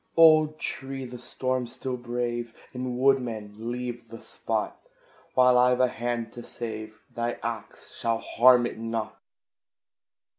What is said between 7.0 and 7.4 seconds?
thy